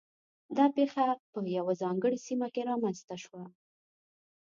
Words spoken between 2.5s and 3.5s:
کې رامنځته شوه